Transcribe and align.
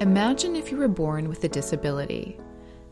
Imagine 0.00 0.54
if 0.54 0.70
you 0.70 0.76
were 0.76 0.86
born 0.86 1.28
with 1.28 1.42
a 1.42 1.48
disability. 1.48 2.38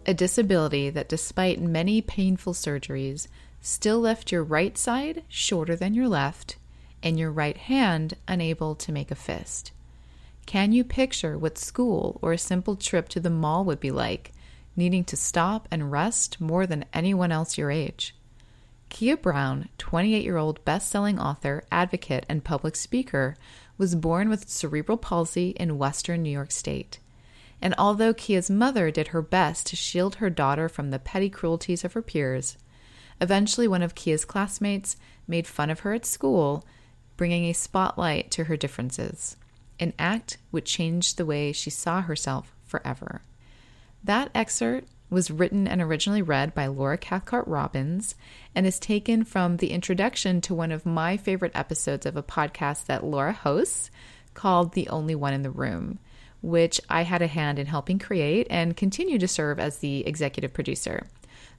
A 0.07 0.15
disability 0.15 0.91
that, 0.91 1.09
despite 1.09 1.61
many 1.61 2.03
painful 2.03 2.53
surgeries, 2.53 3.29
still 3.61 4.01
left 4.01 4.33
your 4.33 4.43
right 4.43 4.77
side 4.77 5.23
shorter 5.29 5.77
than 5.77 5.95
your 5.95 6.09
left 6.09 6.57
and 7.05 7.17
your 7.17 7.31
right 7.31 7.57
hand 7.57 8.15
unable 8.27 8.75
to 8.75 8.91
make 8.91 9.13
a 9.13 9.15
fist. 9.15 9.71
Can 10.47 10.73
you 10.73 10.83
picture 10.83 11.39
what 11.39 11.59
school 11.59 12.19
or 12.23 12.33
a 12.33 12.39
simple 12.39 12.75
trip 12.75 13.09
to 13.11 13.21
the 13.21 13.31
mall 13.31 13.65
would 13.65 13.79
be 13.79 13.93
like, 13.93 14.33
needing 14.75 15.05
to 15.05 15.17
stop 15.17 15.69
and 15.71 15.93
rest 15.93 16.41
more 16.41 16.67
than 16.67 16.87
anyone 16.93 17.31
else 17.31 17.57
your 17.57 17.71
age? 17.71 18.17
Keah 18.89 19.17
Brown, 19.17 19.69
28 19.79 20.25
year 20.25 20.37
old 20.37 20.65
best 20.65 20.89
selling 20.89 21.21
author, 21.21 21.63
advocate, 21.71 22.27
and 22.29 22.43
public 22.43 22.75
speaker, 22.75 23.37
was 23.79 23.95
born 23.95 24.29
with 24.29 24.49
cerebral 24.49 24.99
palsy 24.99 25.51
in 25.51 25.79
western 25.79 26.23
New 26.23 26.31
York 26.31 26.51
State. 26.51 26.99
And 27.61 27.75
although 27.79 28.15
Keah's 28.15 28.51
mother 28.51 28.91
did 28.91 29.09
her 29.09 29.23
best 29.23 29.67
to 29.69 29.77
shield 29.77 30.17
her 30.17 30.31
daughter 30.31 30.69
from 30.69 30.91
the 30.91 30.99
petty 30.99 31.31
cruelties 31.31 31.85
of 31.85 31.95
her 31.95 32.03
peers, 32.03 32.57
eventually 33.21 33.67
one 33.67 33.83
of 33.83 33.95
Keah's 33.95 34.25
classmates 34.25 34.97
made 35.27 35.47
fun 35.47 35.71
of 35.71 35.81
her 35.81 35.95
at 35.95 36.05
school, 36.05 36.65
bringing 37.17 37.45
a 37.45 37.55
spotlight 37.55 38.31
to 38.33 38.45
her 38.45 38.57
differences, 38.57 39.37
an 39.81 39.95
act 39.99 40.39
which 40.51 40.73
changed 40.73 41.17
the 41.17 41.27
way 41.27 41.53
she 41.53 41.71
saw 41.71 42.03
herself 42.03 42.55
forever. 42.65 43.23
That 44.05 44.31
excerpt 44.35 44.89
was 45.09 45.31
written 45.31 45.69
and 45.69 45.81
originally 45.81 46.23
read 46.23 46.55
by 46.55 46.67
Laura 46.67 46.99
Cathcart 46.99 47.47
Robbins 47.47 48.15
and 48.55 48.67
is 48.67 48.79
taken 48.79 49.25
from 49.25 49.57
the 49.57 49.71
introduction 49.71 50.41
to 50.43 50.55
one 50.55 50.73
of 50.73 50.87
my 50.87 51.17
favorite 51.17 51.53
episodes 51.55 52.07
of 52.07 52.17
a 52.17 52.23
podcast 52.23 52.87
that 52.87 53.05
Laura 53.05 53.33
hosts 53.33 53.91
called 54.35 54.73
The 54.73 54.89
Only 54.89 55.15
One 55.15 55.33
in 55.33 55.43
the 55.43 55.51
Room, 55.51 55.99
which 56.43 56.81
I 56.91 57.03
had 57.03 57.23
a 57.23 57.27
hand 57.27 57.59
in 57.59 57.67
helping 57.67 57.99
create 57.99 58.47
and 58.51 58.77
continue 58.77 59.19
to 59.19 59.29
serve 59.29 59.59
as 59.59 59.79
the 59.79 60.07
executive 60.07 60.53
producer. 60.53 61.07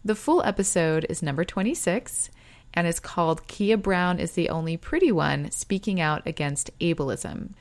The 0.03 0.15
full 0.15 0.43
episode 0.43 1.05
is 1.09 1.23
number 1.23 1.43
26 1.43 2.29
and 2.73 2.85
is 2.85 2.99
called 2.99 3.47
Keah 3.47 3.77
Brown 3.77 4.19
is 4.19 4.33
the 4.33 4.49
Only 4.49 4.77
Pretty 4.77 5.11
One 5.11 5.51
Speaking 5.51 5.99
Out 5.99 6.21
Against 6.27 6.77
Ableism. 6.79 7.51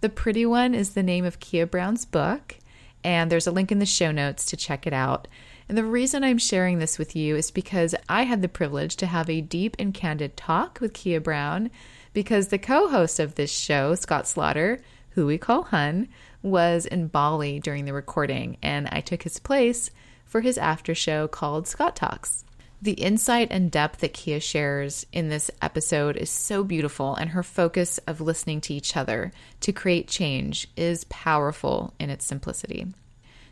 The 0.00 0.08
Pretty 0.08 0.46
One 0.46 0.74
is 0.74 0.94
the 0.94 1.02
name 1.02 1.24
of 1.24 1.40
Keah 1.40 1.66
Brown's 1.66 2.04
book 2.04 2.56
and 3.04 3.30
there's 3.30 3.46
a 3.46 3.52
link 3.52 3.72
in 3.72 3.78
the 3.78 3.86
show 3.86 4.10
notes 4.10 4.44
to 4.46 4.56
check 4.56 4.86
it 4.86 4.92
out. 4.92 5.28
And 5.68 5.78
the 5.78 5.84
reason 5.84 6.24
I'm 6.24 6.38
sharing 6.38 6.78
this 6.78 6.98
with 6.98 7.16
you 7.16 7.36
is 7.36 7.50
because 7.50 7.94
I 8.08 8.22
had 8.22 8.42
the 8.42 8.48
privilege 8.48 8.96
to 8.96 9.06
have 9.06 9.30
a 9.30 9.40
deep 9.40 9.76
and 9.78 9.94
candid 9.94 10.36
talk 10.36 10.80
with 10.80 10.92
Keah 10.92 11.20
Brown 11.20 11.70
because 12.12 12.48
the 12.48 12.58
co 12.58 12.88
host 12.88 13.18
of 13.18 13.34
this 13.34 13.50
show, 13.50 13.94
Scott 13.94 14.26
Slaughter, 14.26 14.80
who 15.10 15.26
we 15.26 15.38
call 15.38 15.62
Hun, 15.62 16.08
was 16.42 16.86
in 16.86 17.06
Bali 17.06 17.60
during 17.60 17.84
the 17.84 17.92
recording, 17.92 18.56
and 18.62 18.88
I 18.90 19.00
took 19.00 19.22
his 19.22 19.38
place 19.38 19.90
for 20.24 20.40
his 20.40 20.58
after 20.58 20.94
show 20.94 21.28
called 21.28 21.68
Scott 21.68 21.94
Talks. 21.96 22.44
The 22.82 22.94
insight 22.94 23.46
and 23.52 23.70
depth 23.70 24.00
that 24.00 24.12
Keah 24.12 24.40
shares 24.40 25.06
in 25.12 25.28
this 25.28 25.52
episode 25.62 26.16
is 26.16 26.30
so 26.30 26.64
beautiful, 26.64 27.14
and 27.14 27.30
her 27.30 27.44
focus 27.44 27.98
of 28.08 28.20
listening 28.20 28.60
to 28.62 28.74
each 28.74 28.96
other 28.96 29.30
to 29.60 29.72
create 29.72 30.08
change 30.08 30.66
is 30.76 31.04
powerful 31.04 31.94
in 32.00 32.10
its 32.10 32.24
simplicity. 32.24 32.88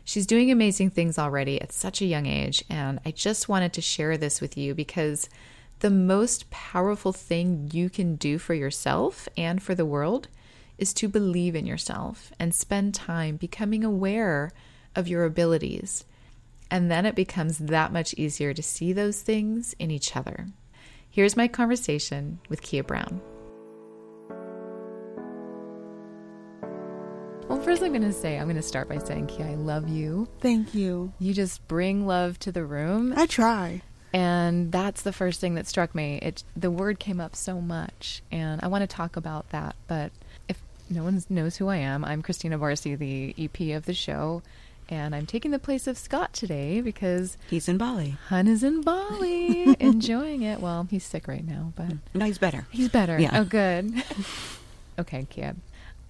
She's 0.03 0.27
doing 0.27 0.51
amazing 0.51 0.89
things 0.89 1.17
already 1.17 1.61
at 1.61 1.71
such 1.71 2.01
a 2.01 2.05
young 2.05 2.25
age, 2.25 2.65
and 2.69 2.99
I 3.05 3.11
just 3.11 3.47
wanted 3.47 3.71
to 3.71 3.81
share 3.81 4.17
this 4.17 4.41
with 4.41 4.57
you 4.57 4.75
because 4.75 5.29
the 5.79 5.89
most 5.89 6.49
powerful 6.49 7.13
thing 7.13 7.69
you 7.71 7.89
can 7.89 8.17
do 8.17 8.37
for 8.37 8.53
yourself 8.53 9.29
and 9.37 9.63
for 9.63 9.73
the 9.73 9.85
world 9.85 10.27
is 10.77 10.93
to 10.95 11.07
believe 11.07 11.55
in 11.55 11.65
yourself 11.65 12.33
and 12.37 12.53
spend 12.53 12.95
time 12.95 13.37
becoming 13.37 13.85
aware 13.85 14.51
of 14.93 15.07
your 15.07 15.23
abilities 15.23 16.03
and 16.71 16.89
then 16.89 17.05
it 17.05 17.15
becomes 17.15 17.57
that 17.57 17.91
much 17.91 18.13
easier 18.13 18.53
to 18.53 18.63
see 18.63 18.93
those 18.93 19.21
things 19.21 19.75
in 19.77 19.91
each 19.91 20.15
other. 20.15 20.47
Here's 21.09 21.35
my 21.35 21.49
conversation 21.49 22.39
with 22.47 22.61
Keah 22.61 22.85
Brown. 22.85 23.21
Well, 27.49 27.59
first, 27.59 27.83
I'm 27.83 27.89
going 27.89 28.01
to 28.03 28.13
say, 28.13 28.39
I'm 28.39 28.45
going 28.45 28.55
to 28.55 28.61
start 28.61 28.87
by 28.87 28.97
saying, 28.99 29.27
Keah, 29.27 29.47
I 29.47 29.55
love 29.55 29.89
you. 29.89 30.29
Thank 30.39 30.73
you. 30.73 31.11
You 31.19 31.33
just 31.33 31.67
bring 31.67 32.07
love 32.07 32.39
to 32.39 32.51
the 32.53 32.63
room. 32.63 33.13
I 33.17 33.25
try. 33.25 33.81
And 34.13 34.71
that's 34.71 35.01
the 35.01 35.11
first 35.11 35.41
thing 35.41 35.55
that 35.55 35.67
struck 35.67 35.93
me. 35.93 36.19
It 36.21 36.43
the 36.55 36.71
word 36.71 36.99
came 36.99 37.19
up 37.19 37.35
so 37.35 37.59
much, 37.59 38.21
and 38.31 38.61
I 38.63 38.67
want 38.67 38.81
to 38.81 38.87
talk 38.87 39.17
about 39.17 39.49
that. 39.49 39.75
But 39.87 40.11
if 40.47 40.61
no 40.89 41.03
one 41.03 41.21
knows 41.29 41.57
who 41.57 41.67
I 41.67 41.77
am, 41.77 42.05
I'm 42.05 42.21
Christina 42.21 42.57
Barcy, 42.57 42.95
the 42.95 43.35
EP 43.37 43.75
of 43.75 43.85
the 43.85 43.93
show, 43.93 44.43
and 44.91 45.15
I'm 45.15 45.25
taking 45.25 45.51
the 45.51 45.59
place 45.59 45.87
of 45.87 45.97
Scott 45.97 46.33
today 46.33 46.81
because 46.81 47.37
he's 47.49 47.69
in 47.69 47.77
Bali. 47.77 48.17
Hun 48.27 48.47
is 48.47 48.61
in 48.61 48.81
Bali, 48.81 49.73
enjoying 49.79 50.41
it. 50.41 50.59
Well, 50.59 50.85
he's 50.91 51.05
sick 51.05 51.29
right 51.29 51.47
now, 51.47 51.71
but 51.77 51.93
no, 52.13 52.25
he's 52.25 52.37
better. 52.37 52.67
He's 52.69 52.89
better. 52.89 53.17
Yeah. 53.17 53.39
Oh, 53.39 53.45
good. 53.45 54.03
okay, 54.99 55.25
Keah. 55.29 55.55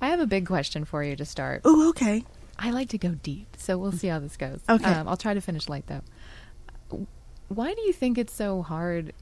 I 0.02 0.08
have 0.08 0.20
a 0.20 0.26
big 0.26 0.48
question 0.48 0.84
for 0.84 1.04
you 1.04 1.16
to 1.16 1.26
start. 1.26 1.62
Oh, 1.64 1.90
okay. 1.90 2.26
I 2.58 2.72
like 2.72 2.90
to 2.90 2.98
go 2.98 3.12
deep, 3.22 3.56
so 3.56 3.78
we'll 3.78 3.92
see 3.92 4.08
how 4.08 4.18
this 4.18 4.36
goes. 4.36 4.62
Okay. 4.68 4.84
Um, 4.84 5.08
I'll 5.08 5.18
try 5.18 5.36
to 5.36 5.42
finish 5.42 5.70
light 5.70 5.86
though. 5.86 7.06
Why 7.48 7.74
do 7.76 7.82
you 7.82 7.94
think 7.94 8.18
it's 8.18 8.34
so 8.34 8.64
hard 8.64 9.14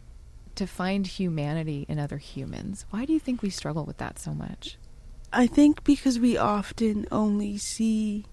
to 0.55 0.67
find 0.67 1.05
humanity 1.05 1.85
in 1.89 1.99
other 1.99 2.17
humans? 2.17 2.85
Why 2.91 3.03
do 3.03 3.11
you 3.11 3.19
think 3.19 3.41
we 3.41 3.49
struggle 3.49 3.83
with 3.83 3.97
that 3.97 4.19
so 4.19 4.33
much? 4.33 4.77
I 5.33 5.47
think 5.47 5.83
because 5.83 6.17
we 6.17 6.37
often 6.37 7.05
only 7.11 7.57
see 7.57 8.25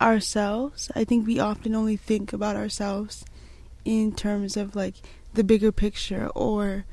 ourselves. 0.00 0.90
I 0.94 1.04
think 1.04 1.26
we 1.26 1.38
often 1.38 1.74
only 1.74 1.96
think 1.96 2.32
about 2.32 2.56
ourselves 2.56 3.24
in 3.84 4.14
terms 4.14 4.56
of 4.56 4.74
like 4.74 4.94
the 5.34 5.44
bigger 5.44 5.72
picture 5.72 6.28
or 6.34 6.84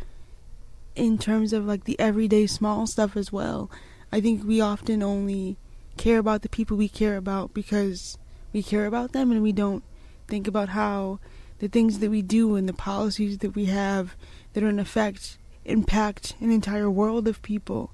in 0.95 1.18
terms 1.18 1.53
of 1.53 1.66
like 1.66 1.85
the 1.85 2.00
everyday 2.00 2.47
small 2.47 2.88
stuff 2.88 3.16
as 3.16 3.31
well. 3.31 3.69
I 4.12 4.22
think 4.22 4.44
we 4.44 4.62
often 4.62 5.03
only 5.03 5.57
care 5.97 6.19
about 6.19 6.41
the 6.41 6.50
people 6.50 6.78
we 6.78 6.90
care 6.90 7.18
about 7.18 7.53
because 7.53 8.18
we 8.53 8.63
care 8.63 8.85
about 8.85 9.12
them 9.12 9.31
and 9.31 9.41
we 9.41 9.51
don't 9.51 9.84
think 10.28 10.47
about 10.47 10.69
how 10.69 11.19
the 11.59 11.68
things 11.68 12.00
that 12.00 12.09
we 12.09 12.22
do 12.22 12.56
and 12.56 12.68
the 12.68 12.74
policies 12.74 13.39
that 13.39 13.56
we 13.56 13.66
have 13.66 14.16
that 14.53 14.63
are 14.63 14.69
in 14.69 14.79
effect 14.79 15.38
impact 15.66 16.35
an 16.39 16.51
entire 16.51 16.89
world 16.89 17.28
of 17.28 17.41
people 17.41 17.91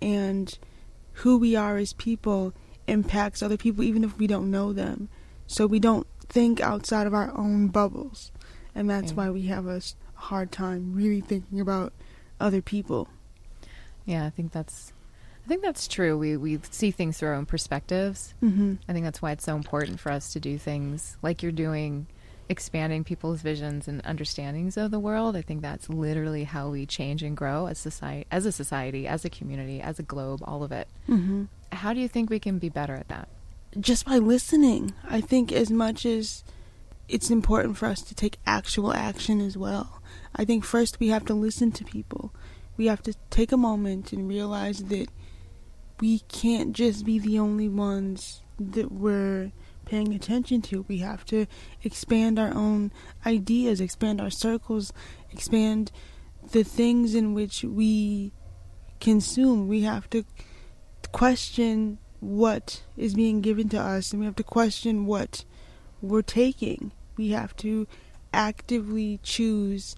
and 0.00 0.58
who 1.20 1.36
we 1.36 1.56
are 1.56 1.76
as 1.76 1.92
people 1.94 2.52
impacts 2.86 3.42
other 3.42 3.56
people 3.56 3.84
even 3.84 4.04
if 4.04 4.18
we 4.18 4.26
don't 4.26 4.50
know 4.50 4.72
them. 4.72 5.08
So 5.46 5.66
we 5.66 5.78
don't 5.78 6.06
think 6.28 6.60
outside 6.60 7.06
of 7.06 7.14
our 7.14 7.36
own 7.36 7.68
bubbles. 7.68 8.32
And 8.74 8.90
that's 8.90 9.12
why 9.12 9.30
we 9.30 9.42
have 9.42 9.66
a 9.66 9.80
hard 10.14 10.52
time 10.52 10.92
really 10.94 11.20
thinking 11.20 11.60
about 11.60 11.92
other 12.38 12.60
people. 12.60 13.08
Yeah, 14.04 14.26
I 14.26 14.30
think 14.30 14.52
that's 14.52 14.92
I 15.44 15.48
think 15.48 15.62
that's 15.62 15.86
true. 15.86 16.18
We 16.18 16.36
we 16.36 16.58
see 16.70 16.90
things 16.90 17.18
through 17.18 17.30
our 17.30 17.34
own 17.34 17.46
perspectives. 17.46 18.34
Mm-hmm. 18.42 18.74
I 18.88 18.92
think 18.92 19.04
that's 19.04 19.22
why 19.22 19.30
it's 19.30 19.44
so 19.44 19.54
important 19.54 20.00
for 20.00 20.10
us 20.10 20.32
to 20.32 20.40
do 20.40 20.58
things 20.58 21.16
like 21.22 21.42
you're 21.42 21.52
doing, 21.52 22.06
expanding 22.48 23.04
people's 23.04 23.42
visions 23.42 23.88
and 23.88 24.00
understandings 24.04 24.76
of 24.76 24.90
the 24.90 25.00
world. 25.00 25.36
I 25.36 25.42
think 25.42 25.62
that's 25.62 25.88
literally 25.88 26.44
how 26.44 26.70
we 26.70 26.86
change 26.86 27.22
and 27.22 27.36
grow 27.36 27.66
as 27.66 27.78
society, 27.78 28.26
as 28.30 28.46
a 28.46 28.52
society, 28.52 29.06
as 29.06 29.24
a 29.24 29.30
community, 29.30 29.80
as 29.80 29.98
a 29.98 30.02
globe, 30.02 30.40
all 30.44 30.62
of 30.62 30.72
it. 30.72 30.88
Mm-hmm. 31.08 31.44
How 31.72 31.92
do 31.92 32.00
you 32.00 32.08
think 32.08 32.30
we 32.30 32.38
can 32.38 32.58
be 32.58 32.68
better 32.68 32.94
at 32.94 33.08
that? 33.08 33.28
Just 33.78 34.06
by 34.06 34.18
listening. 34.18 34.94
I 35.08 35.20
think 35.20 35.52
as 35.52 35.70
much 35.70 36.06
as 36.06 36.44
it's 37.08 37.30
important 37.30 37.76
for 37.76 37.86
us 37.86 38.02
to 38.02 38.14
take 38.14 38.38
actual 38.46 38.92
action 38.92 39.40
as 39.40 39.56
well. 39.56 40.00
I 40.34 40.44
think 40.44 40.64
first 40.64 40.98
we 41.00 41.08
have 41.08 41.24
to 41.26 41.34
listen 41.34 41.72
to 41.72 41.84
people. 41.84 42.34
We 42.76 42.86
have 42.86 43.02
to 43.04 43.14
take 43.30 43.52
a 43.52 43.56
moment 43.56 44.12
and 44.12 44.28
realize 44.28 44.84
that 44.84 45.08
we 46.00 46.20
can't 46.20 46.72
just 46.72 47.04
be 47.04 47.18
the 47.18 47.38
only 47.38 47.68
ones 47.68 48.42
that 48.58 48.92
we're 48.92 49.52
paying 49.86 50.12
attention 50.12 50.60
to. 50.62 50.84
We 50.88 50.98
have 50.98 51.24
to 51.26 51.46
expand 51.82 52.38
our 52.38 52.52
own 52.52 52.92
ideas, 53.24 53.80
expand 53.80 54.20
our 54.20 54.30
circles, 54.30 54.92
expand 55.30 55.90
the 56.52 56.62
things 56.62 57.14
in 57.14 57.32
which 57.32 57.64
we 57.64 58.32
consume. 59.00 59.68
We 59.68 59.82
have 59.82 60.10
to 60.10 60.24
question 61.12 61.98
what 62.20 62.82
is 62.96 63.14
being 63.14 63.40
given 63.40 63.68
to 63.70 63.80
us 63.80 64.12
and 64.12 64.20
we 64.20 64.26
have 64.26 64.36
to 64.36 64.42
question 64.42 65.06
what 65.06 65.44
we're 66.02 66.22
taking. 66.22 66.92
We 67.16 67.30
have 67.30 67.56
to 67.58 67.86
actively 68.32 69.20
choose 69.22 69.96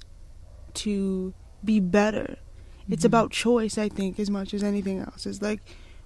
to 0.74 1.34
be 1.64 1.80
better. 1.80 2.38
Mm-hmm. 2.82 2.92
It's 2.92 3.04
about 3.04 3.32
choice, 3.32 3.78
I 3.78 3.88
think, 3.88 4.20
as 4.20 4.30
much 4.30 4.54
as 4.54 4.62
anything 4.62 5.00
else. 5.00 5.26
It's 5.26 5.42
like 5.42 5.60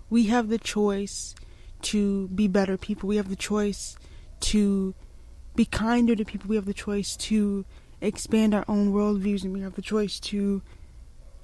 we 0.09 0.27
have 0.27 0.49
the 0.49 0.59
choice 0.59 1.35
to 1.83 2.29
be 2.29 2.49
better 2.49 2.77
people. 2.77 3.09
We 3.09 3.17
have 3.17 3.29
the 3.29 3.37
choice 3.37 3.97
to 4.41 4.95
be 5.55 5.65
kinder 5.65 6.17
to 6.17 6.25
people. 6.25 6.49
We 6.49 6.57
have 6.57 6.67
the 6.67 6.75
choice 6.75 7.17
to 7.17 7.65
expand 8.01 8.55
our 8.55 8.65
own 8.69 8.93
worldviews, 8.93 9.45
and 9.45 9.53
we 9.53 9.61
have 9.61 9.75
the 9.75 9.83
choice 9.83 10.19
to 10.21 10.63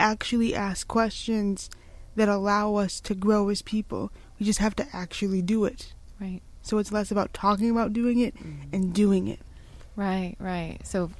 actually 0.00 0.54
ask 0.54 0.86
questions 0.88 1.70
that 2.16 2.28
allow 2.28 2.76
us 2.76 3.00
to 3.00 3.14
grow 3.14 3.48
as 3.48 3.62
people. 3.62 4.12
We 4.38 4.46
just 4.46 4.58
have 4.58 4.76
to 4.76 4.86
actually 4.92 5.42
do 5.42 5.64
it. 5.64 5.94
Right. 6.20 6.40
So 6.62 6.78
it's 6.78 6.92
less 6.92 7.10
about 7.10 7.32
talking 7.32 7.70
about 7.70 7.92
doing 7.92 8.18
it 8.18 8.36
mm-hmm. 8.36 8.74
and 8.74 8.92
doing 8.92 9.28
it. 9.28 9.40
Right, 9.96 10.36
right. 10.38 10.78
So 10.84 11.10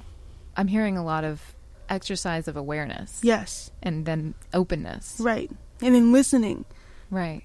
I'm 0.55 0.67
hearing 0.67 0.97
a 0.97 1.03
lot 1.03 1.23
of 1.23 1.55
exercise 1.89 2.47
of 2.47 2.55
awareness. 2.55 3.19
Yes. 3.23 3.71
And 3.81 4.05
then 4.05 4.35
openness. 4.53 5.17
Right. 5.19 5.49
And 5.81 5.95
then 5.95 6.11
listening. 6.11 6.65
Right. 7.09 7.43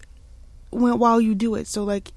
While 0.75 1.21
you 1.21 1.35
do 1.35 1.55
it. 1.55 1.67
So 1.67 1.85
like 1.85 2.13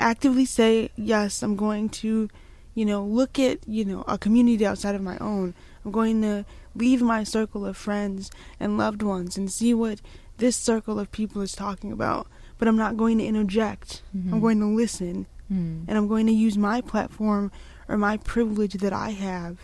actively 0.00 0.44
say, 0.44 0.90
yes, 0.96 1.42
I'm 1.42 1.56
going 1.56 1.88
to, 1.88 2.28
you 2.74 2.84
know, 2.84 3.04
look 3.04 3.38
at, 3.38 3.58
you 3.66 3.84
know, 3.84 4.04
a 4.06 4.18
community 4.18 4.66
outside 4.66 4.94
of 4.94 5.02
my 5.02 5.18
own. 5.18 5.54
I'm 5.84 5.90
going 5.90 6.22
to 6.22 6.44
leave 6.74 7.02
my 7.02 7.24
circle 7.24 7.66
of 7.66 7.76
friends 7.76 8.30
and 8.58 8.78
loved 8.78 9.02
ones 9.02 9.36
and 9.36 9.50
see 9.50 9.74
what 9.74 10.00
this 10.38 10.56
circle 10.56 10.98
of 10.98 11.12
people 11.12 11.42
is 11.42 11.52
talking 11.52 11.92
about. 11.92 12.26
But 12.58 12.68
I'm 12.68 12.76
not 12.76 12.96
going 12.96 13.18
to 13.18 13.24
interject. 13.24 14.02
Mm-hmm. 14.16 14.34
I'm 14.34 14.40
going 14.40 14.60
to 14.60 14.66
listen. 14.66 15.26
Mm. 15.52 15.84
And 15.86 15.98
I'm 15.98 16.08
going 16.08 16.26
to 16.26 16.32
use 16.32 16.56
my 16.56 16.80
platform 16.80 17.52
or 17.88 17.98
my 17.98 18.16
privilege 18.16 18.74
that 18.74 18.92
I 18.92 19.10
have 19.10 19.58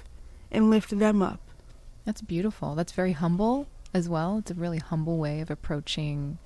and 0.50 0.68
lift 0.68 0.98
them 0.98 1.22
up. 1.22 1.40
That's 2.04 2.20
beautiful. 2.20 2.74
That's 2.74 2.92
very 2.92 3.12
humble 3.12 3.66
as 3.94 4.08
well. 4.08 4.38
It's 4.38 4.50
a 4.50 4.54
really 4.54 4.78
humble 4.78 5.18
way 5.18 5.40
of 5.40 5.50
approaching 5.50 6.38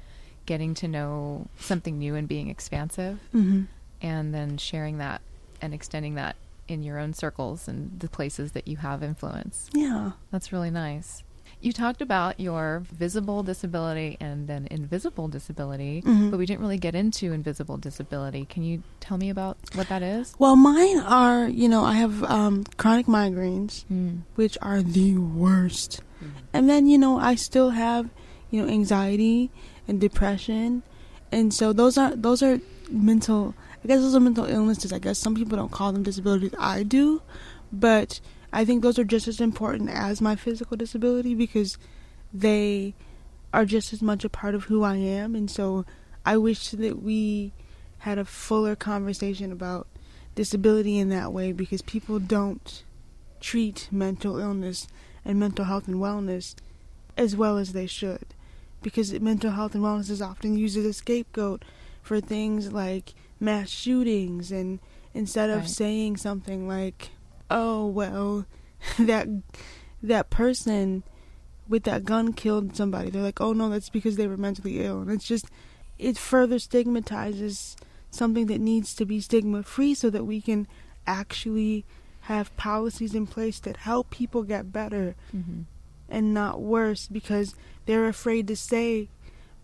getting 0.46 0.74
to 0.74 0.88
know 0.88 1.48
something 1.58 1.98
new 1.98 2.14
and 2.14 2.28
being 2.28 2.48
expansive. 2.48 3.18
Mm-hmm. 3.34 3.62
And 4.02 4.34
then 4.34 4.58
sharing 4.58 4.98
that 4.98 5.22
and 5.62 5.72
extending 5.72 6.16
that 6.16 6.36
in 6.68 6.82
your 6.82 6.98
own 6.98 7.14
circles 7.14 7.68
and 7.68 7.98
the 8.00 8.08
places 8.08 8.52
that 8.52 8.68
you 8.68 8.76
have 8.78 9.02
influence. 9.02 9.70
Yeah. 9.72 10.12
That's 10.30 10.52
really 10.52 10.70
nice. 10.70 11.22
You 11.60 11.72
talked 11.72 12.02
about 12.02 12.38
your 12.38 12.82
visible 12.92 13.42
disability 13.42 14.18
and 14.20 14.46
then 14.46 14.68
invisible 14.70 15.28
disability, 15.28 16.02
mm-hmm. 16.02 16.28
but 16.30 16.36
we 16.36 16.44
didn't 16.44 16.60
really 16.60 16.76
get 16.76 16.94
into 16.94 17.32
invisible 17.32 17.78
disability. 17.78 18.44
Can 18.44 18.62
you 18.64 18.82
tell 19.00 19.16
me 19.16 19.30
about 19.30 19.56
what 19.72 19.88
that 19.88 20.02
is? 20.02 20.34
Well, 20.38 20.56
mine 20.56 20.98
are, 20.98 21.48
you 21.48 21.70
know, 21.70 21.82
I 21.82 21.94
have 21.94 22.22
um, 22.24 22.64
chronic 22.76 23.06
migraines, 23.06 23.86
mm. 23.90 24.20
which 24.34 24.58
are 24.60 24.82
the 24.82 25.16
worst. 25.16 26.02
Mm. 26.22 26.30
And 26.52 26.68
then, 26.68 26.86
you 26.86 26.98
know, 26.98 27.18
I 27.18 27.34
still 27.34 27.70
have, 27.70 28.10
you 28.54 28.62
know, 28.62 28.72
anxiety 28.72 29.50
and 29.88 30.00
depression. 30.00 30.82
And 31.32 31.52
so 31.52 31.72
those 31.72 31.98
are 31.98 32.14
those 32.14 32.42
are 32.42 32.60
mental 32.88 33.54
I 33.84 33.88
guess 33.88 34.00
those 34.00 34.14
are 34.14 34.20
mental 34.20 34.46
illnesses. 34.46 34.92
I 34.92 34.98
guess 34.98 35.18
some 35.18 35.34
people 35.34 35.58
don't 35.58 35.72
call 35.72 35.92
them 35.92 36.04
disabilities. 36.04 36.54
I 36.58 36.84
do, 36.84 37.20
but 37.72 38.20
I 38.52 38.64
think 38.64 38.82
those 38.82 38.98
are 38.98 39.04
just 39.04 39.28
as 39.28 39.40
important 39.40 39.90
as 39.90 40.22
my 40.22 40.36
physical 40.36 40.76
disability 40.76 41.34
because 41.34 41.76
they 42.32 42.94
are 43.52 43.64
just 43.64 43.92
as 43.92 44.00
much 44.00 44.24
a 44.24 44.30
part 44.30 44.54
of 44.54 44.64
who 44.64 44.84
I 44.84 44.96
am. 44.96 45.34
And 45.34 45.50
so 45.50 45.84
I 46.24 46.36
wish 46.36 46.70
that 46.70 47.02
we 47.02 47.52
had 47.98 48.16
a 48.16 48.24
fuller 48.24 48.74
conversation 48.74 49.52
about 49.52 49.86
disability 50.34 50.98
in 50.98 51.10
that 51.10 51.32
way 51.32 51.52
because 51.52 51.82
people 51.82 52.18
don't 52.18 52.82
treat 53.40 53.88
mental 53.90 54.38
illness 54.38 54.88
and 55.24 55.38
mental 55.38 55.66
health 55.66 55.88
and 55.88 55.96
wellness 55.96 56.54
as 57.16 57.36
well 57.36 57.58
as 57.58 57.72
they 57.72 57.86
should. 57.86 58.33
Because 58.84 59.12
mental 59.18 59.50
health 59.50 59.74
and 59.74 59.82
wellness 59.82 60.10
is 60.10 60.22
often 60.22 60.56
used 60.56 60.76
as 60.76 60.84
a 60.84 60.92
scapegoat 60.92 61.64
for 62.02 62.20
things 62.20 62.72
like 62.72 63.14
mass 63.40 63.68
shootings 63.68 64.52
and 64.52 64.78
instead 65.14 65.50
of 65.50 65.60
right. 65.60 65.68
saying 65.68 66.16
something 66.16 66.68
like 66.68 67.10
oh 67.50 67.86
well 67.86 68.46
that 68.98 69.26
that 70.02 70.30
person 70.30 71.02
with 71.68 71.84
that 71.84 72.04
gun 72.04 72.32
killed 72.32 72.76
somebody 72.76 73.10
they're 73.10 73.22
like 73.22 73.40
oh 73.40 73.52
no 73.52 73.70
that's 73.70 73.88
because 73.88 74.16
they 74.16 74.26
were 74.26 74.36
mentally 74.36 74.84
ill 74.84 75.00
and 75.00 75.10
it's 75.10 75.26
just 75.26 75.46
it 75.98 76.18
further 76.18 76.58
stigmatizes 76.58 77.76
something 78.10 78.46
that 78.46 78.60
needs 78.60 78.94
to 78.94 79.04
be 79.04 79.20
stigma 79.20 79.62
free 79.62 79.94
so 79.94 80.10
that 80.10 80.24
we 80.24 80.40
can 80.40 80.68
actually 81.06 81.84
have 82.22 82.54
policies 82.56 83.14
in 83.14 83.26
place 83.26 83.58
that 83.60 83.78
help 83.78 84.10
people 84.10 84.42
get 84.42 84.72
better 84.72 85.14
mm-hmm. 85.34 85.62
And 86.08 86.34
not 86.34 86.60
worse 86.60 87.08
because 87.08 87.54
they're 87.86 88.08
afraid 88.08 88.48
to 88.48 88.56
say 88.56 89.08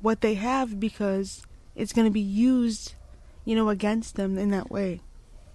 what 0.00 0.20
they 0.20 0.34
have 0.34 0.80
because 0.80 1.42
it's 1.74 1.92
going 1.92 2.06
to 2.06 2.12
be 2.12 2.20
used 2.20 2.94
you 3.44 3.54
know, 3.56 3.68
against 3.68 4.16
them 4.16 4.38
in 4.38 4.50
that 4.50 4.70
way. 4.70 5.00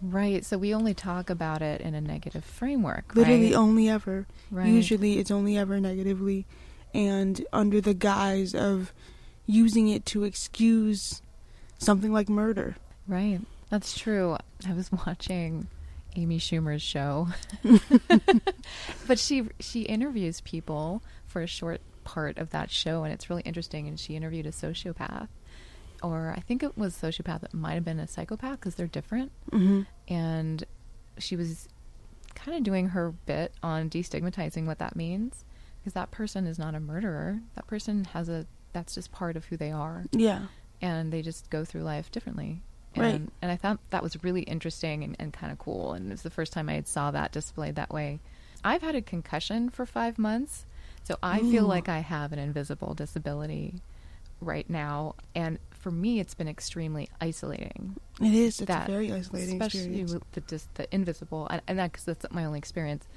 Right. 0.02 0.44
So 0.46 0.58
we 0.58 0.74
only 0.74 0.94
talk 0.94 1.30
about 1.30 1.62
it 1.62 1.82
in 1.82 1.96
a 1.96 2.02
negative 2.02 2.44
framework. 2.44 3.16
Literally 3.16 3.48
right? 3.48 3.56
only 3.56 3.90
ever. 3.90 4.28
Right. 4.52 4.68
Usually 4.68 5.18
it's 5.18 5.32
only 5.32 5.58
ever 5.58 5.80
negatively 5.80 6.46
and 6.94 7.46
under 7.54 7.81
the 7.81 7.94
guise 7.94 8.54
of 8.54 8.94
using 9.46 9.88
it 9.88 10.06
to 10.08 10.24
excuse 10.24 11.22
something 11.78 12.12
like 12.12 12.30
murder. 12.30 12.76
Right. 13.08 13.40
That's 13.70 13.98
true. 13.98 14.38
I 14.68 14.74
was 14.74 14.92
watching 15.08 15.68
Amy 16.16 16.40
Schumer's 16.40 16.82
show. 16.82 17.28
but 19.08 19.20
she 19.20 19.44
she 19.60 19.82
interviews 19.82 20.42
people 20.42 21.04
for 21.26 21.42
a 21.42 21.48
short 21.48 21.82
part 22.04 22.38
of 22.38 22.52
that 22.52 22.70
show 22.70 23.04
and 23.04 23.12
it's 23.12 23.30
really 23.30 23.42
interesting 23.44 23.88
and 23.88 24.00
she 24.00 24.16
interviewed 24.16 24.46
a 24.46 24.52
sociopath 24.52 25.28
or 26.04 26.34
I 26.36 26.42
think 26.42 26.62
it 26.64 26.78
was 26.78 26.96
sociopath. 26.96 27.44
It 27.44 27.54
might 27.54 27.74
have 27.74 27.86
been 27.86 28.00
a 28.00 28.08
psychopath 28.08 28.60
because 28.60 28.76
they're 28.76 28.88
different. 28.88 29.32
Mm-hmm. 29.52 29.82
And 30.08 30.64
she 31.18 31.36
was 31.36 31.68
kind 32.36 32.58
of 32.58 32.64
doing 32.64 32.90
her 32.90 33.12
bit 33.26 33.54
on 33.64 33.90
destigmatizing 33.90 34.66
what 34.66 34.80
that 34.80 34.96
means 34.96 35.46
because 35.80 35.94
that 35.94 36.12
person 36.12 36.46
is 36.46 36.60
not 36.60 36.76
a 36.76 36.80
murderer. 36.80 37.40
That 37.56 37.68
person 37.68 38.06
has 38.06 38.30
a 38.30 38.46
that's 38.74 38.94
just 38.96 39.12
part 39.12 39.38
of 39.38 39.46
who 39.46 39.58
they 39.58 39.72
are. 39.72 40.06
Yeah. 40.12 40.48
And 40.82 41.12
they 41.12 41.22
just 41.22 41.50
go 41.50 41.64
through 41.66 41.82
life 41.82 42.12
differently. 42.12 42.62
And, 42.95 43.03
right. 43.03 43.21
and 43.42 43.51
I 43.51 43.56
thought 43.56 43.80
that 43.89 44.01
was 44.01 44.24
really 44.24 44.42
interesting 44.44 45.03
and, 45.03 45.15
and 45.19 45.33
kind 45.33 45.51
of 45.51 45.59
cool. 45.59 45.94
And 45.94 46.07
it 46.07 46.12
was 46.12 46.21
the 46.21 46.30
first 46.30 46.53
time 46.53 46.69
I 46.69 46.74
had 46.74 46.88
saw 46.88 47.12
that 47.12 47.31
displayed 47.31 47.75
that 47.75 47.92
way. 47.92 48.19
I've 48.63 48.81
had 48.81 48.95
a 48.95 49.01
concussion 49.01 49.69
for 49.69 49.86
five 49.86 50.18
months, 50.18 50.65
so 51.03 51.18
I 51.21 51.42
Ooh. 51.42 51.51
feel 51.51 51.65
like 51.65 51.88
I 51.88 52.00
have 52.00 52.33
an 52.33 52.39
invisible 52.39 52.94
disability 52.95 53.75
right 54.42 54.68
now. 54.69 55.15
And 55.36 55.59
for 55.71 55.92
me, 55.92 56.19
it's 56.19 56.33
been 56.33 56.47
extremely 56.47 57.09
isolating. 57.21 57.95
It 58.19 58.33
is. 58.33 58.59
It's 58.59 58.68
that, 58.68 58.88
very 58.88 59.12
isolating 59.12 59.62
especially 59.62 60.00
experience. 60.00 60.25
the, 60.31 60.42
just 60.42 60.74
the 60.75 60.94
invisible, 60.94 61.47
and, 61.50 61.62
and 61.68 61.77
that 61.77 61.92
because 61.92 62.06
that's 62.06 62.25
my 62.31 62.45
only 62.45 62.57
experience. 62.57 63.07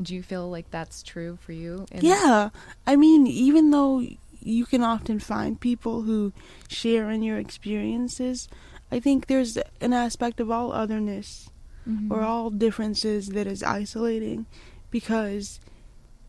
Do 0.00 0.14
you 0.14 0.22
feel 0.22 0.50
like 0.50 0.70
that's 0.70 1.02
true 1.02 1.38
for 1.40 1.52
you? 1.52 1.86
yeah, 1.92 2.50
I 2.86 2.96
mean, 2.96 3.26
even 3.26 3.70
though 3.70 4.02
you 4.40 4.64
can 4.64 4.82
often 4.82 5.18
find 5.18 5.60
people 5.60 6.02
who 6.02 6.32
share 6.68 7.10
in 7.10 7.22
your 7.22 7.38
experiences, 7.38 8.48
I 8.90 9.00
think 9.00 9.26
there's 9.26 9.58
an 9.80 9.92
aspect 9.92 10.40
of 10.40 10.50
all 10.50 10.72
otherness 10.72 11.50
mm-hmm. 11.88 12.12
or 12.12 12.22
all 12.22 12.50
differences 12.50 13.28
that 13.28 13.46
is 13.46 13.62
isolating 13.62 14.46
because 14.90 15.60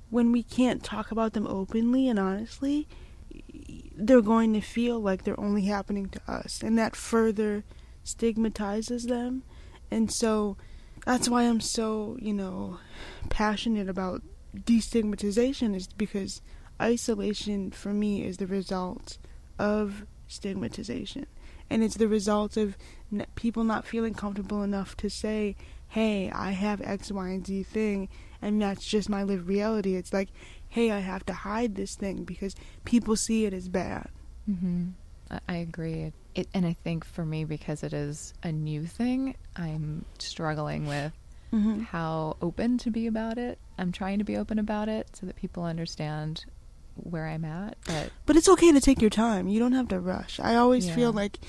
when 0.09 0.31
we 0.31 0.43
can't 0.43 0.83
talk 0.83 1.11
about 1.11 1.33
them 1.33 1.45
openly 1.47 2.07
and 2.07 2.17
honestly, 2.17 2.87
they're 3.95 4.21
going 4.21 4.53
to 4.53 4.61
feel 4.61 4.99
like 4.99 5.23
they're 5.23 5.39
only 5.39 5.63
happening 5.63 6.07
to 6.09 6.21
us, 6.27 6.61
and 6.63 6.77
that 6.77 6.95
further 6.95 7.63
stigmatizes 8.03 9.05
them. 9.07 9.43
And 9.89 10.11
so 10.11 10.55
that's 11.05 11.27
why 11.27 11.43
I'm 11.43 11.61
so, 11.61 12.17
you 12.19 12.33
know, 12.33 12.79
passionate 13.29 13.89
about 13.89 14.21
destigmatization, 14.55 15.75
is 15.75 15.87
because 15.87 16.41
isolation 16.81 17.71
for 17.71 17.93
me 17.93 18.23
is 18.23 18.37
the 18.37 18.47
result 18.47 19.17
of 19.59 20.05
stigmatization. 20.27 21.25
And 21.69 21.83
it's 21.83 21.97
the 21.97 22.07
result 22.07 22.57
of 22.57 22.77
people 23.36 23.63
not 23.63 23.86
feeling 23.86 24.13
comfortable 24.13 24.63
enough 24.63 24.95
to 24.97 25.09
say, 25.09 25.55
hey, 25.89 26.31
I 26.31 26.51
have 26.51 26.81
X, 26.81 27.12
Y, 27.12 27.29
and 27.29 27.45
Z 27.45 27.63
thing, 27.63 28.09
and 28.41 28.62
that's 28.62 28.86
just 28.86 29.09
my 29.09 29.24
lived 29.24 29.47
reality. 29.47 29.95
It's 29.95 30.13
like, 30.13 30.29
hey, 30.69 30.91
I 30.91 31.00
have 31.00 31.25
to 31.27 31.33
hide 31.33 31.75
this 31.75 31.95
thing 31.95 32.24
because 32.24 32.55
people 32.86 33.15
see 33.15 33.45
it 33.45 33.53
as 33.53 33.69
bad. 33.69 34.09
Mm-hmm. 34.50 34.89
I 35.47 35.55
agree. 35.55 36.13
It, 36.36 36.47
and 36.53 36.65
I 36.65 36.74
think 36.74 37.03
for 37.03 37.25
me, 37.25 37.43
because 37.45 37.83
it 37.83 37.93
is 37.93 38.33
a 38.43 38.51
new 38.51 38.86
thing, 38.86 39.36
I'm 39.55 40.05
struggling 40.19 40.88
with 40.88 41.13
mm-hmm. 41.53 41.81
how 41.81 42.38
open 42.41 42.77
to 42.79 42.91
be 42.91 43.07
about 43.07 43.38
it. 43.38 43.59
I'm 43.77 43.91
trying 43.91 44.19
to 44.19 44.25
be 44.25 44.38
open 44.38 44.59
about 44.59 44.88
it 44.88 45.09
so 45.13 45.25
that 45.25 45.36
people 45.36 45.63
understand 45.63 46.45
where 47.03 47.27
I'm 47.27 47.45
at. 47.45 47.77
But 47.85 48.11
but 48.25 48.35
it's 48.35 48.49
okay 48.49 48.71
to 48.71 48.81
take 48.81 49.01
your 49.01 49.09
time. 49.09 49.47
You 49.47 49.59
don't 49.59 49.73
have 49.73 49.87
to 49.89 49.99
rush. 49.99 50.39
I 50.39 50.55
always 50.55 50.87
yeah. 50.87 50.95
feel 50.95 51.13
like 51.13 51.39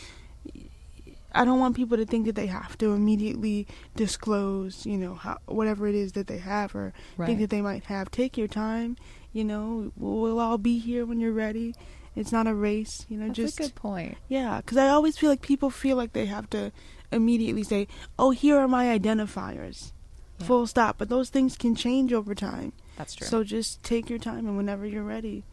I 1.33 1.45
don't 1.45 1.61
want 1.61 1.77
people 1.77 1.97
to 1.97 2.07
think 2.07 2.27
that 2.27 2.35
they 2.35 2.47
have 2.47 2.79
to 2.79 2.95
immediately 2.95 3.67
disclose, 3.95 4.87
you 4.87 4.97
know, 4.97 5.15
how, 5.15 5.39
whatever 5.47 5.87
it 5.87 5.95
is 5.95 6.13
that 6.13 6.27
they 6.27 6.39
have 6.39 6.75
or 6.75 6.93
right. 7.17 7.27
think 7.27 7.41
that 7.41 7.51
they 7.51 7.61
might 7.61 7.85
have. 7.85 8.11
Take 8.11 8.39
your 8.39 8.49
time. 8.49 8.97
You 9.33 9.45
know, 9.45 9.93
we'll, 9.97 10.21
we'll 10.21 10.41
all 10.41 10.59
be 10.59 10.79
here 10.79 11.05
when 11.05 11.21
you're 11.21 11.33
ready. 11.33 11.75
It's 12.17 12.33
not 12.33 12.47
a 12.47 12.55
race, 12.55 13.07
you 13.09 13.19
know. 13.19 13.27
That's 13.27 13.37
just 13.37 13.61
a 13.61 13.65
good 13.65 13.75
point. 13.75 14.17
Yeah, 14.29 14.57
because 14.57 14.79
I 14.79 14.89
always 14.89 15.19
feel 15.19 15.31
like 15.31 15.43
people 15.43 15.71
feel 15.71 15.97
like 15.97 16.13
they 16.13 16.27
have 16.27 16.51
to 16.51 16.73
immediately 17.13 17.63
say, 17.63 17.87
"Oh, 18.19 18.31
here 18.31 18.59
are 18.59 18.67
my 18.67 18.87
identifiers," 18.87 19.93
yeah. 20.41 20.47
full 20.47 20.67
stop. 20.67 20.99
But 20.99 21.11
those 21.11 21.31
things 21.31 21.57
can 21.57 21.77
change 21.77 22.13
over 22.13 22.35
time. 22.35 22.73
That's 22.99 23.15
true. 23.15 23.27
So 23.27 23.43
just 23.45 23.83
take 23.83 24.11
your 24.11 24.19
time, 24.19 24.47
and 24.47 24.57
whenever 24.57 24.85
you're 24.85 25.03
ready, 25.03 25.45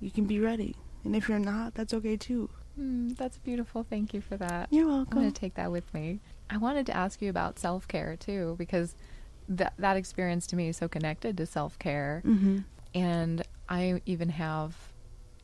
you 0.00 0.10
can 0.10 0.24
be 0.26 0.38
ready. 0.40 0.76
And 1.04 1.16
if 1.16 1.28
you're 1.28 1.38
not, 1.38 1.72
that's 1.74 1.94
okay 1.94 2.16
too. 2.18 2.50
Hmm, 2.76 3.10
that's 3.14 3.38
beautiful. 3.38 3.84
Thank 3.88 4.12
you 4.12 4.20
for 4.20 4.36
that. 4.36 4.68
You're 4.70 4.86
welcome. 4.86 5.08
I'm 5.12 5.22
going 5.22 5.32
to 5.32 5.40
take 5.40 5.54
that 5.54 5.72
with 5.72 5.92
me. 5.94 6.20
I 6.50 6.58
wanted 6.58 6.84
to 6.86 6.96
ask 6.96 7.22
you 7.22 7.30
about 7.30 7.58
self 7.58 7.88
care 7.88 8.16
too, 8.16 8.56
because 8.58 8.94
that 9.48 9.72
that 9.78 9.96
experience 9.96 10.46
to 10.48 10.56
me 10.56 10.68
is 10.68 10.76
so 10.76 10.88
connected 10.88 11.36
to 11.38 11.46
self 11.46 11.78
care, 11.78 12.22
Mm-hmm. 12.26 12.58
and 12.94 13.42
I 13.68 14.02
even 14.04 14.28
have 14.30 14.76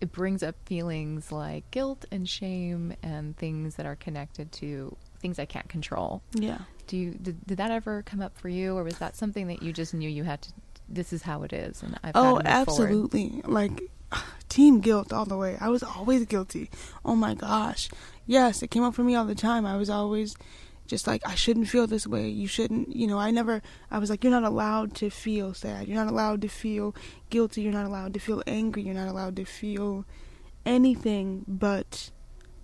it 0.01 0.13
brings 0.13 0.43
up 0.43 0.55
feelings 0.67 1.33
like 1.33 1.71
guilt 1.71 2.05
and 2.13 2.29
shame 2.29 2.93
and 3.03 3.35
things 3.39 3.77
that 3.77 3.87
are 3.87 3.97
connected 3.97 4.53
to 4.53 4.95
things 5.21 5.39
I 5.39 5.47
can't 5.47 5.69
control. 5.71 6.23
Yeah. 6.35 6.59
Do 6.87 6.99
you 6.99 7.13
did, 7.13 7.47
did 7.47 7.57
that 7.59 7.71
ever 7.71 8.03
come 8.03 8.21
up 8.21 8.37
for 8.37 8.49
you, 8.51 8.77
or 8.77 8.83
was 8.85 8.99
that 8.99 9.17
something 9.17 9.47
that 9.49 9.63
you 9.63 9.73
just 9.73 9.95
knew 9.95 10.09
you 10.09 10.25
had 10.25 10.43
to? 10.43 10.53
This 10.89 11.13
is 11.13 11.23
how 11.23 11.43
it 11.43 11.53
is, 11.53 11.83
and 11.83 11.99
I've 12.03 12.13
Oh, 12.15 12.23
move 12.23 12.29
forward? 12.31 12.47
absolutely. 12.47 13.43
Like 13.45 13.83
team 14.49 14.81
guilt 14.81 15.13
all 15.13 15.25
the 15.25 15.37
way. 15.37 15.57
I 15.61 15.69
was 15.69 15.83
always 15.83 16.25
guilty. 16.27 16.71
Oh 17.05 17.17
my 17.17 17.35
gosh. 17.35 17.89
Yes, 18.27 18.63
it 18.63 18.71
came 18.71 18.83
up 18.83 18.95
for 18.95 19.03
me 19.05 19.15
all 19.15 19.25
the 19.25 19.35
time. 19.35 19.67
I 19.67 19.77
was 19.77 19.91
always 19.91 20.37
just 20.87 21.07
like 21.09 21.23
I 21.27 21.35
shouldn't 21.35 21.69
feel 21.69 21.87
this 21.89 22.07
way. 22.07 22.29
You 22.29 22.47
shouldn't, 22.47 22.95
you 22.95 23.07
know, 23.09 23.19
I 23.19 23.33
never 23.33 23.61
I 23.91 23.99
was 23.99 24.09
like 24.11 24.23
you're 24.23 24.31
not 24.31 24.45
allowed 24.45 24.95
to 24.97 25.11
feel 25.11 25.53
sad. 25.55 25.89
You're 25.89 25.97
not 26.03 26.13
allowed 26.13 26.41
to 26.43 26.49
feel 26.49 26.95
guilty. 27.31 27.63
You're 27.63 27.73
not 27.73 27.87
allowed 27.87 28.15
to 28.15 28.21
feel 28.21 28.43
angry. 28.47 28.83
You're 28.83 28.95
not 28.95 29.09
allowed 29.09 29.35
to 29.37 29.45
feel 29.45 30.05
anything 30.65 31.45
but 31.47 32.11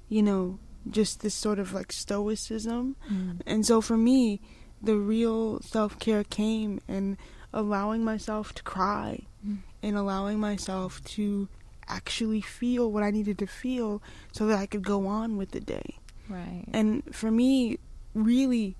you 0.09 0.23
know, 0.23 0.59
just 0.91 1.23
this 1.23 1.35
sort 1.35 1.59
of 1.59 1.73
like 1.73 1.91
stoicism. 1.93 2.97
Mm. 3.11 3.41
And 3.47 3.67
so 3.67 3.81
for 3.81 3.97
me, 3.97 4.41
the 4.83 4.97
real 4.97 5.61
self 5.63 5.99
care 5.99 6.23
came 6.25 6.81
in 6.89 7.17
allowing 7.53 8.05
myself 8.05 8.53
to 8.55 8.63
cry 8.63 9.27
Mm. 9.47 9.59
and 9.83 9.97
allowing 9.97 10.39
myself 10.39 11.03
to 11.05 11.49
actually 11.89 12.41
feel 12.41 12.91
what 12.93 13.03
I 13.03 13.11
needed 13.11 13.39
to 13.39 13.47
feel 13.47 14.01
so 14.33 14.47
that 14.47 14.59
I 14.59 14.67
could 14.67 14.83
go 14.85 15.07
on 15.09 15.37
with 15.37 15.51
the 15.51 15.61
day. 15.61 15.97
Right. 16.29 16.65
And 16.73 17.03
for 17.13 17.31
me, 17.31 17.79
really, 18.15 18.77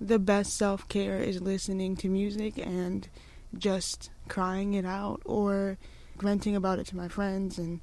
the 0.00 0.18
best 0.18 0.54
self 0.56 0.88
care 0.88 1.18
is 1.20 1.40
listening 1.40 1.94
to 1.98 2.08
music 2.08 2.58
and 2.58 3.08
just 3.56 4.10
crying 4.28 4.74
it 4.74 4.84
out 4.84 5.22
or 5.24 5.78
venting 6.20 6.56
about 6.56 6.78
it 6.80 6.86
to 6.88 6.96
my 6.96 7.06
friends 7.08 7.56
and 7.58 7.80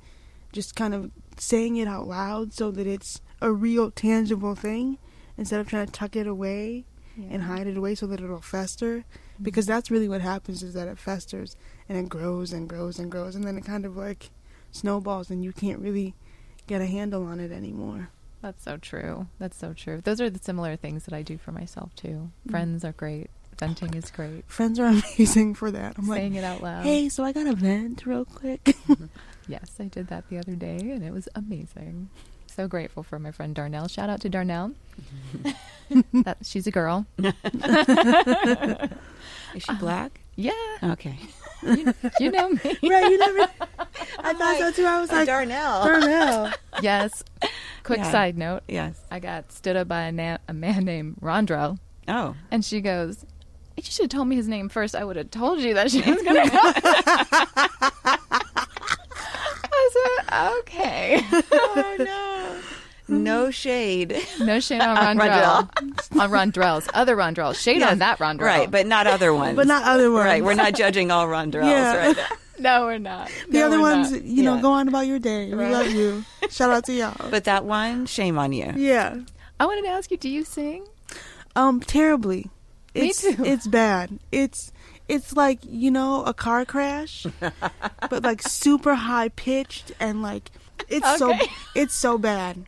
just 0.51 0.75
kind 0.75 0.93
of 0.93 1.11
saying 1.37 1.77
it 1.77 1.87
out 1.87 2.07
loud 2.07 2.53
so 2.53 2.71
that 2.71 2.85
it's 2.87 3.21
a 3.41 3.51
real, 3.51 3.89
tangible 3.91 4.55
thing 4.55 4.97
instead 5.37 5.59
of 5.61 5.67
trying 5.69 5.85
to 5.85 5.91
tuck 5.91 6.15
it 6.15 6.27
away 6.27 6.83
and 7.31 7.43
hide 7.43 7.67
it 7.67 7.77
away 7.77 7.95
so 7.95 8.05
that 8.05 8.19
it'll 8.21 8.41
fester 8.41 9.03
because 9.41 9.65
that's 9.65 9.91
really 9.91 10.07
what 10.09 10.21
happens 10.21 10.63
is 10.63 10.73
that 10.73 10.87
it 10.87 10.97
festers 10.97 11.55
and 11.87 11.97
it 11.97 12.09
grows 12.09 12.53
and 12.53 12.67
grows 12.67 12.99
and 12.99 13.11
grows 13.11 13.35
and 13.35 13.43
then 13.45 13.57
it 13.57 13.65
kind 13.65 13.85
of 13.85 13.95
like 13.97 14.29
snowballs 14.71 15.29
and 15.29 15.43
you 15.43 15.51
can't 15.53 15.79
really 15.79 16.13
get 16.67 16.81
a 16.81 16.85
handle 16.85 17.25
on 17.25 17.39
it 17.39 17.51
anymore. 17.51 18.09
That's 18.41 18.63
so 18.63 18.77
true. 18.77 19.27
That's 19.39 19.57
so 19.57 19.73
true. 19.73 20.01
Those 20.03 20.21
are 20.21 20.29
the 20.29 20.39
similar 20.39 20.75
things 20.75 21.05
that 21.05 21.13
I 21.13 21.21
do 21.23 21.37
for 21.37 21.51
myself 21.51 21.95
too. 21.95 22.29
Mm. 22.47 22.51
Friends 22.51 22.85
are 22.85 22.91
great. 22.91 23.29
Venting 23.57 23.95
is 23.95 24.11
great. 24.11 24.43
Friends 24.47 24.79
are 24.79 24.85
amazing 25.17 25.55
for 25.55 25.71
that. 25.71 25.95
I'm 25.97 26.07
like 26.07 26.19
Saying 26.19 26.33
like, 26.35 26.43
it 26.43 26.45
out 26.45 26.61
loud. 26.61 26.83
hey, 26.83 27.09
so 27.09 27.23
I 27.23 27.31
got 27.31 27.47
a 27.47 27.53
vent 27.53 28.05
real 28.05 28.25
quick. 28.25 28.75
Yes, 29.49 29.71
I 29.79 29.85
did 29.85 30.07
that 30.09 30.27
the 30.29 30.39
other 30.39 30.55
day 30.55 30.75
and 30.75 31.01
it 31.03 31.13
was 31.13 31.29
amazing. 31.33 32.09
So 32.57 32.67
grateful 32.67 33.03
for 33.03 33.19
my 33.19 33.31
friend 33.31 33.53
Darnell. 33.55 33.87
Shout 33.87 34.09
out 34.09 34.19
to 34.21 34.29
Darnell. 34.29 34.71
that, 36.23 36.37
she's 36.41 36.65
a 36.67 36.71
girl. 36.71 37.05
Is 37.19 37.33
she 39.63 39.73
black? 39.75 40.19
Yeah, 40.35 40.51
Okay. 40.83 41.17
you, 41.63 41.93
you 42.19 42.31
know 42.31 42.49
me. 42.49 42.59
right, 42.65 42.81
you 42.83 43.17
never. 43.19 43.47
I 44.19 44.33
thought 44.33 44.57
so 44.57 44.71
too. 44.71 44.85
I 44.85 44.99
was 44.99 45.11
like, 45.11 45.27
Darnell. 45.27 45.83
Darnell. 45.85 46.51
Yes. 46.81 47.23
Quick 47.83 47.99
Yeah. 47.99 48.11
side 48.11 48.35
note. 48.37 48.63
Yes. 48.67 48.99
I 49.11 49.19
got 49.19 49.51
stood 49.51 49.75
up 49.75 49.87
by 49.87 50.01
a, 50.03 50.11
na- 50.11 50.37
a 50.47 50.53
man 50.53 50.83
named 50.83 51.17
Rondrell, 51.21 51.77
Oh. 52.07 52.35
and 52.51 52.63
she 52.65 52.81
goes, 52.81 53.23
"You 53.75 53.83
should 53.83 54.03
have 54.03 54.09
told 54.09 54.27
me 54.27 54.35
his 54.35 54.47
name 54.47 54.69
first. 54.69 54.95
I 54.95 55.03
would 55.03 55.15
have 55.15 55.29
told 55.31 55.59
you 55.59 55.73
that 55.75 55.89
she 55.91 55.99
was 56.01 56.21
going 56.23 56.49
to." 56.49 56.59
I 59.69 59.89
said, 59.93 60.23
"Okay." 60.59 61.21
Oh 61.51 61.95
no. 61.99 62.33
No 63.07 63.51
shade. 63.51 64.17
No 64.39 64.59
shade 64.59 64.81
on 64.81 64.97
On 64.97 65.17
Rondrell. 65.17 65.69
on 66.19 66.29
Rondrell's. 66.29 66.87
Other 66.93 67.15
Rondrell. 67.15 67.55
Shade 67.55 67.81
on 67.83 67.97
Yes. 67.97 67.99
that 67.99 68.19
Rondrell. 68.19 68.41
Right, 68.41 68.69
but 68.71 68.85
not 68.85 69.07
other 69.07 69.33
ones. 69.33 69.55
But 69.55 69.67
not 69.67 69.83
other 69.83 70.11
ones. 70.11 70.25
Right, 70.25 70.43
we're 70.43 70.53
not 70.55 70.73
judging 70.73 71.11
all 71.11 71.27
Rondrells 71.27 71.69
Yeah. 71.69 72.07
right 72.07 72.17
no, 72.59 72.85
we're 72.85 72.97
not. 72.97 73.29
The 73.49 73.59
No, 73.59 73.65
other 73.67 73.79
ones, 73.79 74.11
not. 74.11 74.23
you 74.23 74.41
know, 74.43 74.55
Yeah. 74.55 74.61
go 74.61 74.71
on 74.71 74.87
about 74.87 75.05
your 75.05 75.19
day. 75.19 75.45
We 75.53 75.53
Right. 75.63 75.71
love 75.71 75.91
you. 75.91 76.25
Shout 76.49 76.71
out 76.71 76.85
to 76.85 76.93
y'all. 76.93 77.29
But 77.29 77.43
that 77.43 77.65
one, 77.65 78.07
shame 78.07 78.37
on 78.39 78.51
you. 78.51 78.73
yeah. 78.75 79.15
I 79.59 79.65
wanted 79.67 79.83
to 79.83 79.89
ask 79.89 80.09
you, 80.11 80.17
do 80.17 80.27
you 80.27 80.43
sing? 80.43 80.85
Um, 81.55 81.79
terribly. 81.81 82.49
Me 82.95 83.09
It's, 83.09 83.21
too. 83.21 83.35
It's 83.43 83.67
bad. 83.67 84.19
It's 84.31 84.71
it's 85.07 85.33
like 85.37 85.59
you 85.63 85.89
know 85.91 86.23
a 86.25 86.33
car 86.33 86.65
crash, 86.65 87.25
but 88.09 88.23
like 88.23 88.41
super 88.41 88.95
high 88.95 89.29
pitched 89.29 89.91
and 89.99 90.21
like 90.21 90.51
it's 90.89 91.17
so 91.17 91.33
it's 91.75 91.93
so 91.95 92.17
bad. 92.17 92.65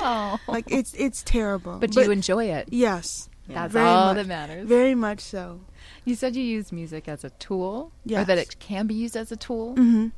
Oh. 0.00 0.38
Like 0.48 0.70
it's 0.70 0.92
it's 0.94 1.22
terrible. 1.22 1.78
But 1.78 1.90
do 1.92 2.02
you 2.02 2.10
enjoy 2.10 2.46
it? 2.46 2.68
yes, 2.70 3.28
That's 3.48 3.72
very 3.72 3.86
all 3.86 4.06
much. 4.08 4.16
that 4.16 4.26
matters. 4.26 4.68
very 4.68 4.94
much 4.94 5.20
so. 5.20 5.60
You 6.04 6.14
said 6.14 6.36
you 6.36 6.42
use 6.42 6.72
music 6.72 7.08
as 7.08 7.24
a 7.24 7.30
tool, 7.30 7.92
or 8.10 8.24
that 8.24 8.38
it 8.38 8.58
can 8.58 8.86
be 8.86 8.94
used 8.94 9.16
as 9.16 9.32
a 9.32 9.36
tool. 9.36 9.74
hmm 9.74 10.08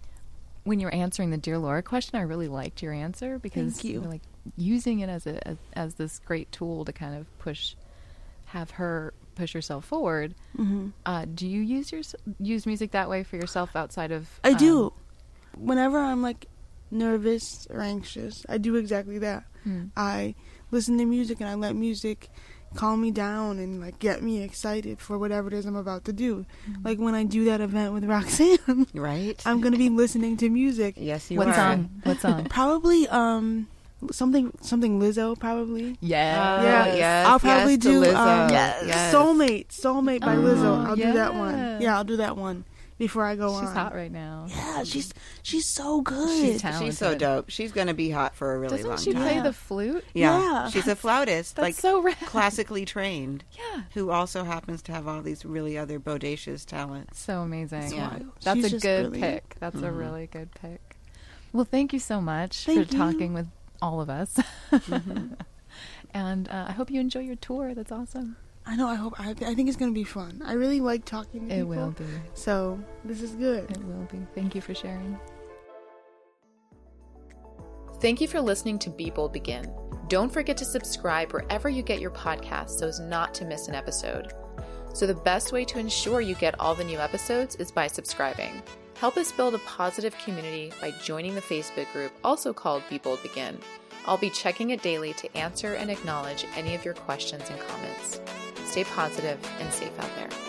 When 0.64 0.80
you're 0.80 0.94
answering 0.94 1.30
the 1.30 1.36
Dear 1.38 1.58
Laura 1.58 1.82
question, 1.82 2.18
I 2.18 2.22
really 2.22 2.48
liked 2.48 2.82
your 2.82 2.92
answer 2.92 3.38
because 3.38 3.74
Thank 3.74 3.84
you. 3.84 4.02
are 4.02 4.08
like 4.08 4.22
using 4.56 5.00
it 5.00 5.08
as 5.08 5.26
a 5.26 5.46
as, 5.46 5.56
as 5.74 5.94
this 5.94 6.18
great 6.20 6.50
tool 6.52 6.84
to 6.84 6.92
kind 6.92 7.16
of 7.16 7.26
push, 7.38 7.74
have 8.46 8.72
her 8.72 9.12
push 9.36 9.52
herself 9.52 9.84
forward. 9.84 10.34
hmm 10.56 10.88
Uh, 11.04 11.24
do 11.32 11.46
you 11.48 11.60
use 11.60 11.92
your 11.92 12.02
use 12.40 12.66
music 12.66 12.90
that 12.92 13.08
way 13.08 13.22
for 13.22 13.36
yourself 13.36 13.74
outside 13.76 14.12
of? 14.12 14.28
I 14.44 14.50
um, 14.52 14.56
do. 14.58 14.92
Whenever 15.56 15.98
I'm 15.98 16.20
like 16.22 16.46
nervous 16.90 17.66
or 17.70 17.80
anxious, 17.80 18.44
I 18.48 18.58
do 18.58 18.76
exactly 18.76 19.18
that. 19.18 19.44
Hmm. 19.66 19.84
I 19.96 20.34
listen 20.70 20.96
to 20.98 21.04
music 21.04 21.40
and 21.40 21.48
I 21.50 21.54
let 21.54 21.74
music 21.76 22.28
calm 22.74 23.00
me 23.00 23.10
down 23.10 23.58
and 23.58 23.80
like 23.80 23.98
get 23.98 24.22
me 24.22 24.42
excited 24.42 24.98
for 25.00 25.16
whatever 25.18 25.48
it 25.48 25.54
is 25.54 25.64
I'm 25.66 25.76
about 25.76 26.04
to 26.06 26.12
do. 26.12 26.44
Mm-hmm. 26.68 26.82
Like 26.86 26.98
when 26.98 27.14
I 27.14 27.24
do 27.24 27.44
that 27.46 27.60
event 27.60 27.94
with 27.94 28.04
Roxanne, 28.14 28.86
Right? 28.94 29.40
I'm 29.46 29.60
gonna 29.60 29.78
be 29.78 29.88
listening 29.88 30.36
to 30.38 30.50
music. 30.50 30.94
yes, 30.98 31.30
you 31.30 31.38
What 31.38 31.48
are. 31.48 31.54
song? 31.54 31.90
What 32.04 32.20
song? 32.20 32.44
Probably 32.50 33.08
um 33.08 33.66
something 34.12 34.52
something 34.60 35.00
Lizzo 35.00 35.38
probably. 35.38 35.96
yeah. 36.00 36.58
Oh, 36.60 36.64
Yeah, 36.64 36.94
yes, 36.94 37.26
I'll 37.26 37.38
probably 37.40 37.74
yes 37.74 37.82
do 37.82 38.00
Lizzo. 38.02 38.14
um, 38.44 38.50
Yes. 38.50 38.84
Yes. 38.86 39.14
Soulmate, 39.14 39.68
Soulmate 39.68 40.20
by 40.20 40.36
Oh, 40.36 40.40
Lizzo. 40.42 40.86
I'll 40.86 40.96
do 40.96 41.12
that 41.14 41.34
one. 41.34 41.80
Yeah, 41.80 41.96
I'll 41.96 42.04
do 42.04 42.16
that 42.18 42.36
one 42.36 42.64
before 42.98 43.24
I 43.24 43.36
go 43.36 43.48
She's 43.48 43.56
on. 43.58 43.64
She's 43.66 43.72
hot 43.74 43.94
right 43.94 44.10
now. 44.12 44.46
Yeah, 44.48 44.84
she's 44.84 45.12
she's 45.42 45.66
so 45.66 46.00
good. 46.00 46.28
She's 46.52 46.62
talented. 46.62 46.86
She's 46.88 46.98
so 46.98 47.14
dope. 47.14 47.50
She's 47.50 47.72
going 47.72 47.88
to 47.88 47.94
be 47.94 48.10
hot 48.10 48.34
for 48.34 48.54
a 48.54 48.58
really 48.58 48.76
Doesn't 48.78 48.88
long 48.88 48.98
she 48.98 49.12
time. 49.12 49.22
play 49.22 49.34
Yeah. 49.36 49.42
the 49.42 49.52
flute? 49.52 50.04
yeah. 50.14 50.40
Yeah. 50.40 50.70
She's 50.70 50.86
a 50.88 50.96
flautist, 50.96 51.56
That's 51.56 51.58
like 51.64 51.74
so 51.74 52.00
rad. 52.02 52.16
classically 52.26 52.84
trained, 52.84 53.44
Yeah. 53.52 53.82
who 53.94 54.10
also 54.10 54.44
happens 54.44 54.82
to 54.82 54.92
have 54.92 55.06
all 55.06 55.22
these 55.22 55.44
really 55.44 55.76
other 55.76 55.98
bodacious 56.00 56.64
talents. 56.64 57.18
So 57.20 57.40
amazing. 57.42 57.92
Yeah. 57.94 58.18
That's 58.42 58.60
She's 58.60 58.72
a 58.74 58.78
good 58.80 59.10
brilliant. 59.10 59.42
pick. 59.50 59.56
That's 59.60 59.76
a 59.76 59.80
Mhm. 59.90 59.98
really 59.98 60.26
good 60.26 60.50
pick. 60.54 60.96
Well, 61.52 61.64
thank 61.64 61.92
you 61.92 61.98
so 61.98 62.20
much 62.20 62.64
Thank 62.64 62.86
for 62.88 62.92
you. 62.92 62.98
talking 62.98 63.32
with 63.34 63.46
all 63.82 64.00
of 64.00 64.08
us. 64.10 64.34
Mm-hmm. 64.70 65.34
and 66.14 66.48
uh, 66.48 66.66
I 66.68 66.72
hope 66.72 66.90
you 66.90 67.00
enjoy 67.00 67.20
your 67.20 67.36
tour. 67.36 67.74
That's 67.74 67.92
awesome. 67.92 68.36
I 68.66 68.74
know. 68.76 68.88
I 68.88 68.96
hope. 68.96 69.14
I, 69.20 69.30
I 69.30 69.54
think 69.54 69.68
it's 69.68 69.76
gonna 69.76 69.92
be 69.92 70.04
fun. 70.04 70.42
I 70.44 70.54
really 70.54 70.80
like 70.80 71.04
talking 71.04 71.48
to 71.48 71.54
It 71.54 71.58
people. 71.58 71.68
will 71.68 71.90
be. 71.92 72.04
So 72.34 72.78
this 73.04 73.22
is 73.22 73.32
good. 73.32 73.70
It 73.70 73.84
will 73.84 74.08
be. 74.10 74.18
Thank 74.34 74.54
you 74.54 74.60
for 74.60 74.74
sharing. 74.74 75.18
Thank 78.00 78.20
you 78.20 78.28
for 78.28 78.40
listening 78.40 78.78
to 78.80 78.90
Be 78.90 79.08
Bold 79.10 79.32
Begin. 79.32 79.72
Don't 80.08 80.32
forget 80.32 80.56
to 80.58 80.64
subscribe 80.64 81.32
wherever 81.32 81.68
you 81.68 81.82
get 81.82 82.00
your 82.00 82.10
podcasts 82.10 82.78
so 82.78 82.86
as 82.86 83.00
not 83.00 83.32
to 83.34 83.44
miss 83.44 83.68
an 83.68 83.74
episode. 83.74 84.32
So, 84.92 85.06
the 85.06 85.14
best 85.14 85.52
way 85.52 85.64
to 85.64 85.78
ensure 85.78 86.20
you 86.20 86.34
get 86.34 86.58
all 86.60 86.74
the 86.74 86.84
new 86.84 86.98
episodes 86.98 87.56
is 87.56 87.70
by 87.72 87.86
subscribing. 87.86 88.62
Help 88.94 89.16
us 89.16 89.32
build 89.32 89.54
a 89.54 89.58
positive 89.60 90.16
community 90.18 90.72
by 90.80 90.90
joining 91.02 91.34
the 91.34 91.40
Facebook 91.42 91.90
group, 91.92 92.12
also 92.24 92.52
called 92.52 92.82
Be 92.88 92.98
Bold 92.98 93.22
Begin. 93.22 93.58
I'll 94.06 94.16
be 94.16 94.30
checking 94.30 94.70
it 94.70 94.82
daily 94.82 95.12
to 95.14 95.36
answer 95.36 95.74
and 95.74 95.90
acknowledge 95.90 96.46
any 96.56 96.74
of 96.74 96.84
your 96.84 96.94
questions 96.94 97.48
and 97.50 97.60
comments. 97.60 98.20
Stay 98.66 98.84
positive 98.84 99.38
and 99.60 99.72
safe 99.72 99.98
out 99.98 100.14
there. 100.16 100.45